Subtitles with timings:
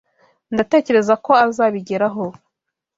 [0.53, 2.23] Ndatekereza ko azabigeraho.